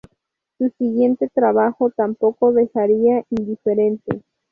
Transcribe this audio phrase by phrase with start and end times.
[0.57, 4.23] Su siguiente trabajo tampoco dejaría indiferente.